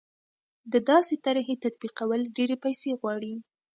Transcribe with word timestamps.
د 0.71 0.73
داسې 0.89 1.15
طرحې 1.25 1.55
تطبیقول 1.63 2.19
ډېرې 2.35 2.55
پیسې 2.63 2.89
غواړي. 2.99 3.33